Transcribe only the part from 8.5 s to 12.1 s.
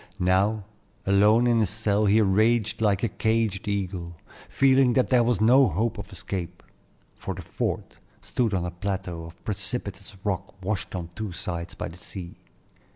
on a plateau of precipitous rock washed on two sides by the